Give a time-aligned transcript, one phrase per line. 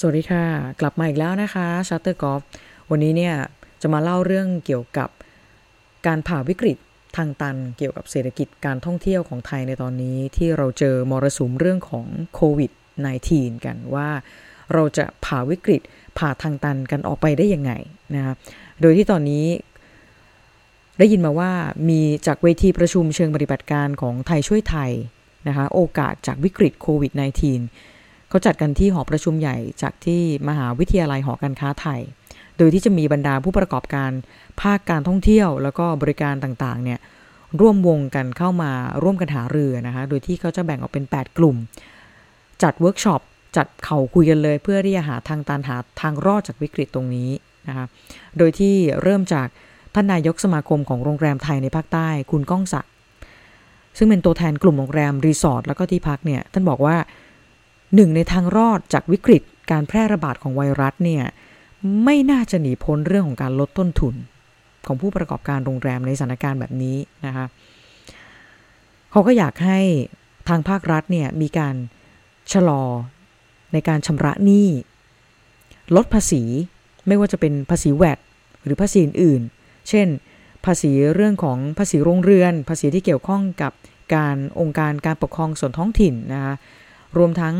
[0.00, 0.44] สวัสดีค่ะ
[0.80, 2.42] กลับมาอีกแล้วนะคะชัตเตอร์กอล์ฟ
[2.90, 3.34] วันนี้เนี่ย
[3.82, 5.08] จะมาเล่าเรื่องเกี่ยวกับ
[6.06, 6.76] การผ่าวิกฤต
[7.16, 12.70] ทางตันเกี่ยวกับเศรษฐกิจการท่องเที่ยวของไทยในตอนนี้ที่เราเจอมรสุมเรื่องของโควิด
[13.18, 14.08] -19 กันว่า
[14.72, 15.80] เราจะผ่าวิกฤต
[16.18, 17.72] ผ่าทางตันกันออกไปได้ยังไง
[18.14, 18.34] นะคะ
[18.80, 19.46] โดยที่ตอนนี้
[20.98, 21.52] ได้ยินมาว่า
[21.88, 24.90] มีจากเวทีประชุมเชิงปฏิบัติการของไทยช่วยไทย
[25.48, 27.97] นะคะโอกาสจากวิกฤตโควิด -19
[28.28, 32.00] เขาจัดกันที่หอประชุมใหญ่จากที่มหาวิทยาลัยหอการค้าไทย
[32.58, 34.10] โดยที่จะมีบรรดาผู้ประกอบการ
[34.60, 36.98] ภาคการท่องเที่ยวแล้วก็บริการต่างๆเนี่ย
[37.60, 38.72] ร่วมวงกันเข้ามา
[39.02, 41.56] ร่วมกันหารือนะคะโดยที่เขาจะแบ่งออกเป็น 8 กลุ่ม
[42.62, 43.20] จัดเวิร์กช็อป
[43.56, 47.30] จับเข่าคุยกันเลย เพื่อที่จะหาทางตันหาทางรอดจากวิกฤตตรงนี้
[47.68, 47.86] นะคะ
[48.38, 49.48] โดยที่เริ่มจาก
[49.94, 52.92] ท่านนายกสมาคมของโรงแรมไทยในภาคใต้ คุณก้องศักดิ์
[53.98, 56.96] ซึ่งเป็นตัวแทนกลุ่มโรงแรมรีสอร์ทแล้วก็ที่พักเนี่ยท่านบอกว่า
[57.94, 61.24] หนึ่งในทางรอดจากวิกฤตการแพร่ระบาดของไวรัสเนี่ย
[62.04, 64.14] ไม่น่าจะหนีพ้นเรื่องของการลดต้นทุน
[64.86, 67.46] ของผู้ประกอบการโรงแรมในสถานการณ์แบบนี้นะคะ
[69.10, 69.80] เขาก็อยากให้
[70.48, 71.74] ทางภาครัฐเนี่ยมีการ
[72.52, 72.82] ชะลอ
[73.72, 74.68] ในการชำระหนี้
[75.96, 76.42] ลดภาษี
[77.06, 78.18] ไม่ว่าจะเป็นภาษีแวด
[78.64, 79.42] หรือภาษีอื่น
[79.88, 80.08] เช่น
[80.66, 83.72] ภาษีเรื่องของภาษีโรงเรือน ภาษีที่เกี่ยวข้องกับ
[84.14, 86.54] การองค์การการปกครองส่วนท้องถิ่นนะคะ
[87.16, 87.54] รวมทั้ง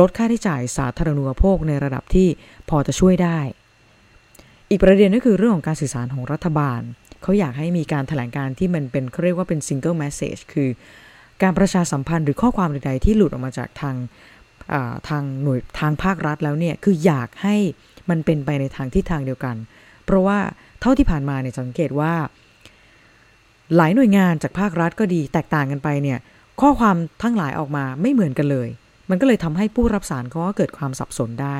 [0.00, 2.28] ลดค่าใช้จ่ายสาธารณูปโภคในระดับที่
[2.70, 3.38] พอจะช่วยได้
[4.70, 6.80] อีกประเด็นก็คือเรื่องของการสื่อสารของรัฐบาล
[7.22, 10.68] เขาอยากให้มีการถแถลงการที่มันเป็นเขาเรียกว่าเป็น single message คือ
[11.42, 13.96] การประชาสัมพันธ์หรือข้อความใดๆที่หลุดออกมาจากทาง
[15.08, 17.56] ทางหน่วยทางภาครัฐแล้วเนี่ยคืออยากให้
[18.10, 19.56] มันเป็นไปในทางที่ทางเดียวกัน
[20.04, 20.38] เพราะว่า
[20.80, 22.12] เท่าที่ผ่านมาเนี่ยสังเกตว่า
[23.76, 26.18] หลายหน่วยงานจากภาครัฐก็ดีแตกต่างกันไปเนี่ย
[26.60, 28.68] ข้อความทั้งหลายออกมาไม่เหมือนกันเลย
[29.10, 31.58] มันก็เลยทำให้ผู้รับสารเขาก็เกิดความสับสนได้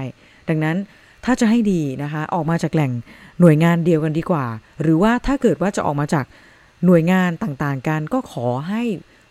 [0.49, 0.77] ดังนั้น
[1.25, 2.93] ถ้าจะให้ดีนะคะ ออกมาจากแหล่ง
[3.41, 4.47] หน่วยงานเดียวกันดีกว่า
[4.83, 6.25] หรือว่าถ้าเกิดว่าจะออกมาจาก
[6.87, 8.83] หน่วยงานต่างๆกันก็ขอให้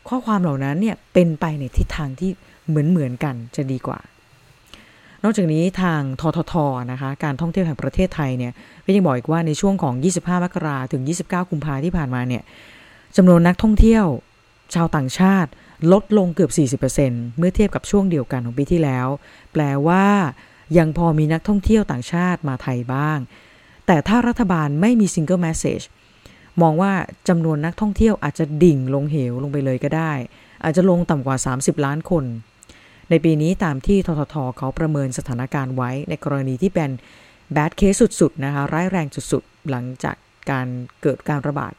[0.10, 2.32] ข้อความเหล่านั้นเนี่ยเป็นไปในทิศทางที่
[2.68, 4.00] เหมือนเหมือนกันจะดีกว่า
[5.24, 6.54] นอกจากนี้ทางททท
[6.92, 8.54] นะคะ การท่องเที่ยวแห่งประเทศไทยเนี่ย
[8.86, 12.44] ก็ยังบอกอีกว่าในช่วงของ 25 มกราถึง 29 กุมภาที่ผ่านมาเนี่ย
[13.18, 14.06] จำนวนนักท่องเที่ยว
[14.74, 15.52] ชาวต่างชาติ
[15.92, 19.08] ลดลงเกือบ 40%เมื่อเทียบกับช่วงเดียวกันของปีที่แล้ว
[19.54, 20.06] แปลว่า
[20.78, 23.20] ยังพอมีนักท่องเที่ยวต่างชาติมาไทยบ้าง
[23.88, 25.82] แต่ถ้ารัฐบาลไม่มี single message
[26.62, 26.94] มองว่า
[27.28, 30.14] จำนวนนักท่องเที่ยวอาจจะดิ่งลงเหวลงไปเลยก็ได้
[30.64, 32.26] อาจจะลงต่ำกว่า 30 ล้านคน
[33.10, 36.90] ในปีนี้ตามที่ทททเขาประเมินสถานการณ์ไว้ในกรณีที่เป็น
[37.54, 40.16] แบดเคสสุดๆนะคะร้ายแรงสุดๆ หลังจาก
[40.52, 40.68] การ
[41.02, 41.74] เกิดการระบาด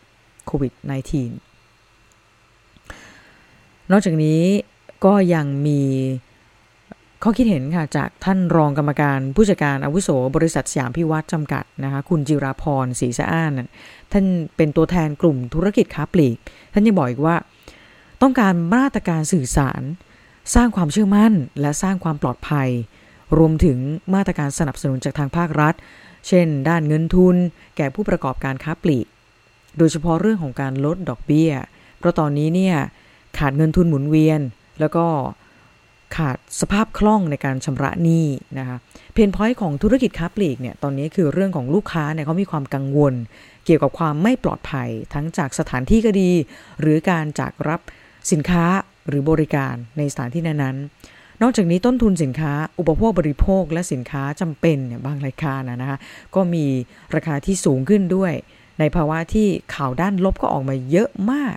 [0.47, 0.73] โควิด
[1.19, 1.54] -19
[3.91, 4.43] นอกจากนี้
[5.05, 5.83] ก็ยังมี
[7.23, 13.53] ข้อคิดเห็นค่ะจากท่านรองกรรมการผู้จัดการอาวุโสบริษัทสยามพิวัตรจำกัดนะคะคุณจิราพรศรีสะอ้าน
[14.13, 14.25] ท่าน
[14.57, 16.37] เป็นตัวแทนกลุ่มธุรกิจค้าปลีก
[16.73, 17.37] ท่านยังบอกอีกว่า
[18.23, 19.83] ต้องการมาตรการสื่อสาร
[20.55, 22.69] สร้างความเชื่อมั่น และสร้างความปลอดภัย
[23.39, 23.79] รวมถึง
[24.15, 25.75] มาตรการสนับสนุนจากทางภาครัฐ
[26.29, 27.37] เช่น ด้านเงินทุน
[27.77, 29.07] แก่ผู้ประกอบการค้าปลีก
[29.79, 31.53] โดยเฉพาะเรื่องของการลดดอกเบี้ย
[31.99, 32.77] เพราะตอนนี้เนี่ย
[33.39, 34.41] ขาดเงินทุนหมุนเวียน
[34.81, 35.07] แล้วก็
[36.17, 38.27] ขาดสภาพคล่องในการชำระหนี้
[38.59, 38.77] นะคะ
[39.13, 43.15] เพนพอยต์ของธุรกิจค้าปลีกเนี่ยตอนนี้คือเรื่องของลูกค้าเนี่ยเขามีความกังวล
[43.65, 46.31] เกี่ยวกับความไม่ปลอดภัยทั้งจากสถานที่ก็ดี
[46.81, 47.81] หรือการจากรับ
[48.33, 48.65] สินค้า
[49.09, 55.99] หรือบริการในสถานที่นั้นๆ นอกจากนี้ต้นทุนสินค้า อุปโภคบริโภคและสินค้าจำเป็นเนี่ยบางรายการนะนะคะ
[56.35, 56.65] ก็มี
[57.15, 58.33] ราคาที่สูงขึ้นด้วย
[58.81, 61.57] ในภาวะที่ข่าวด้านลบก็ออกมาเยอะมาก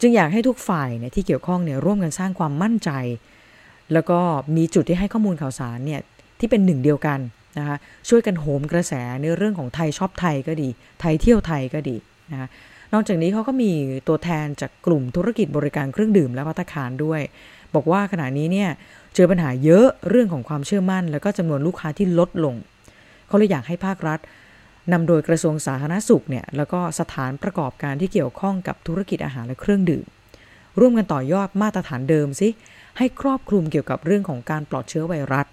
[0.00, 2.90] จึงอยากให้ทุกฝ่ายเนี่ยที่เกี่ยวข้องเนี่ยร่วมกันสร้างความมั่นใจ
[3.92, 4.18] แล้วก็
[4.56, 6.00] มีจุดที่ให้ข้อมูลข่าวสารเนี่ย
[6.38, 7.18] ที่เป็นหนึ่งเดียวกัน
[7.58, 7.76] นะคะ
[8.08, 10.68] ช่วยกันโหมกระแสในเรื่องของไทยชอบไทยก็ดี
[11.00, 11.96] ไทยเที่ยวไทยก็ดี
[12.32, 12.48] นะคะ
[12.92, 13.72] นอกจากนี้เขาก็มี
[14.08, 17.20] ตัวแทนจากกลุ่มธุรกิจบริการเครื่องดื่มและพัตคารด้วย
[17.74, 18.70] บอกว่าขณะนี้เนี่ย
[19.14, 22.54] เจอปัญหาเยอะเรื่องของความเชื่อมั่น แล้วก็จำนวนลูกค้าที่ลดลง
[23.26, 24.18] เขาเลยอยากให้ภาครัฐ
[24.92, 30.06] นำโดยกระทรวงสาธารณสุขเนี่ยแล้วก็สถานประกอบการที่เกี่ยวข้องกับธุรกิจอาหารและเครื่องดื่ม
[30.78, 32.48] ร่วมกันต่อยอดมาตรฐานเดิมสิ
[32.98, 35.46] ให้ครอบคลุมเกี่ยวกับเรื่องของการปลอดเชื้อไวรัส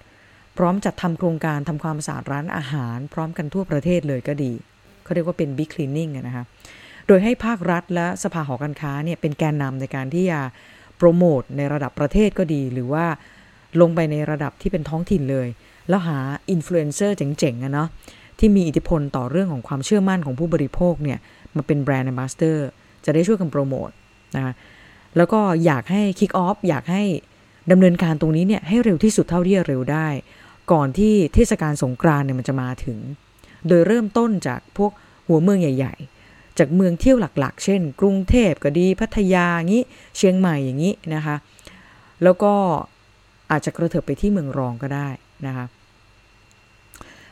[0.58, 4.52] พร้อมจัดทำโครงการทำความสะอาดร้านอาหาร พร้อมกันทั่วประเทศเลยก็ดี
[5.04, 6.44] เขาเรียกว่าเป็น big cleaning นะคะ
[7.08, 10.42] โดยให้ภาครัฐและสภาหอการค้าเนี่ยเป็นแกนนำในการที่จะ
[10.98, 13.06] โปรโมทในระดับประเทศก็ดี หรือว่า
[13.82, 15.48] ลงไปในระดับที่เป็นท้องถิ่นเลย
[15.90, 16.18] แล้วหา
[16.50, 17.88] อินฟลูเอนเซอร์เจ๋งๆอะเนาะ
[18.40, 21.20] ที่มีอิทธิพลต่อเรื่องของความเชื่อมั่นของผู้บริโภคเนี่ย
[21.56, 22.68] มาเป็น brand ambassador
[23.06, 23.90] จะได้ช่วยกันโปรโมท
[24.36, 24.54] นะ
[25.18, 27.04] แล้วก็อยากให้ kick off อยากให้
[27.72, 30.08] ดำเนินการตรงนี้เนี่ยให้เร็วที่สุดเท่าที่จะเร็วได้
[30.72, 32.98] ก่อนที่เทศกาลสงกรานต์เนี่ยมันจะมาถึง
[33.68, 34.92] โดยเริ่มต้นจากพวก
[35.28, 35.96] หัวเมืองใหญ่
[36.28, 39.84] ๆ จากเมืองเที่ยวหลักๆ เช่น กรุงเทพก็ดีพัทยาอย่างนี้
[40.18, 41.36] เชียงใหม่อย่างนี้นะคะ
[42.24, 42.54] แล้วก็
[43.52, 45.10] อาจจะกระเถิบไปที่เมืองรองก็ได้
[45.48, 45.66] นะคะ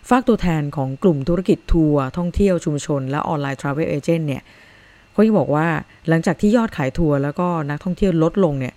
[0.10, 4.44] ฟากตัวแทนของกลุ่มธุรกิจทัวร์ท่องเที่ยวชุมชน และ online travel agent เนี่ย
[5.12, 5.68] เขายังบอกว่า
[6.10, 8.74] หลังจากที่ยอดขายทัวร์แล้วก็นักท่องเที่ยวลดลงเนี่ย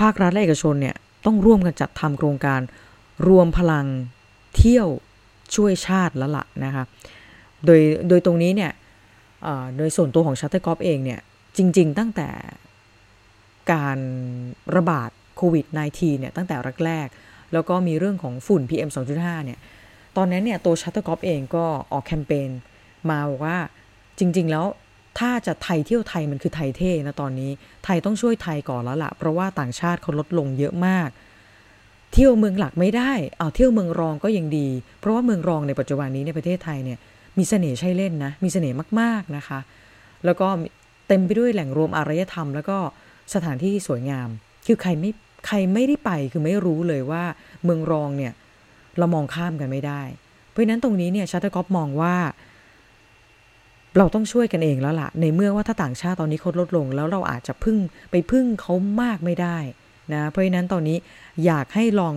[0.00, 0.96] ภาครัฐและเอกชนเนี่ย
[1.26, 2.60] ต้องร่วมกันจัดทำโครงการ
[3.28, 3.86] รวมพลัง
[4.56, 4.86] เที่ยว
[5.54, 6.84] ช่วยชาติแล้วล่ะนะคะ
[7.64, 8.72] โดยโดยตรงนี้เนี่ย
[9.76, 11.20] โดยส่วนตัวของชัตเตอร์กอฟเองเนี่ย
[11.56, 12.28] จริง ๆ ตั้งแต่
[13.72, 13.98] การ
[14.76, 19.58] ระบาดโควิด -19 เนี่ยตั้งแต่แรกๆแล้วก็มีเรื่องของฝุ่น PM 2.5เนี่ย
[20.16, 22.50] ตอนนั้นเนี่ยตัวชัตเตอร์กอฟเองก็ออกแคมเปญ
[23.10, 23.58] มาบอกว่า
[24.18, 24.66] จริง ๆ แล้ว
[25.18, 27.50] ถ้าจะไทยเที่ยวไทยมันคือไทยเท่นะตอนนี้
[27.84, 31.08] ไทยต้องช่วยไทยก่อนแล้วละ่ะเพราะว่าต่างชาติเขาลดลงเยอะมาก
[32.12, 34.68] เที่ยวเมืองหลักไม่ได้เอาเที่ยวเมืองรองก็ยังดี
[35.00, 36.98] เพราะว่าเมืองรองในปัจจุบันนี้ในประเทศไทยเนี่ย
[37.38, 39.58] มีเสน่ห์ใช่เล่นนะมีเสน่ห์มากๆนะคะ
[40.24, 40.48] แล้วก็
[41.08, 42.78] เต็มไปด้วยแหล่งรวมอารยธรรม แล้วก็
[43.34, 44.28] สถานที่สวยงาม
[44.66, 45.10] คือใครไม่
[45.46, 47.24] ใครไม่ได้ไปคือไม่รู้เลยว่า
[47.64, 48.32] เมืองรองเนี่ย
[48.98, 50.02] เรามองข้ามกันไม่ได้
[50.50, 52.16] เพราะนั้นตรงนี้เนี่ยชัตเตอร์กอฟมองว่า
[53.98, 57.76] เราต้องช่วยกันเองแล้วล่ะ ในเมื่อว่าถ้าต่างชาติตอนนี้เขาลดลง แล้วเราอาจจะพึ่ง
[58.10, 59.58] ไปพึ่งเขามากไม่ได้
[60.12, 60.96] นะเพราะฉะนั้นตอนนี้
[61.44, 62.14] อยากให้ลอง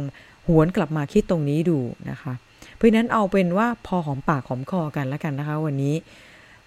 [0.47, 1.79] หวนกลับมาคิดตรงนี้ดู
[2.09, 2.33] นะคะ
[2.73, 5.95] เพราะฉะนั้นเอาเป็นว่าพอหอมปากหอมคอกันแล้วกันนะคะ วันนี้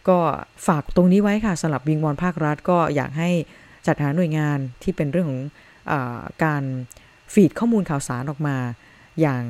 [0.09, 0.19] ก็
[0.67, 3.31] ฝากตรงนี้ไว้ค่ะสำหรับวิงวอนภาครัฐก็อยากให้
[3.87, 5.93] จัดหาหน่วยงานที่เป็นเรื่องของ
[6.45, 6.63] การ
[7.33, 8.57] feed ข้อมูลข่าวสารออกมา
[9.21, 9.43] อย่าง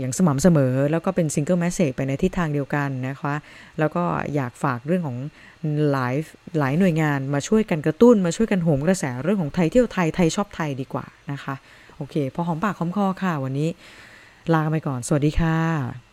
[0.00, 3.34] อย่างสม่ำเสมอ แล้วก็เป็น single message ไปในทิศทางเดียวกันนะคะ
[3.78, 5.16] แล้วก็อยากฝากเรื่องของ
[5.90, 6.14] หลาย
[6.58, 11.54] หลายหน่วยงานมาช่วยกันกระตุ้นมาช่วยกันโหมกระแสเรื่องของไทยเที่ยวไทยไทยชอบไทยดีกว่านะคะ
[11.96, 13.68] โอเค พอหอมปากหอมคอค่ะวันนี้
[14.52, 16.05] ลาไปก่อน สวัสดีค่ะ